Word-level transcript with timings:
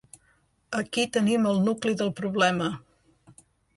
Aquí 0.77 1.03
tenim 1.17 1.45
el 1.51 1.61
nucli 1.67 1.95
del 2.01 2.13
problema. 2.21 2.71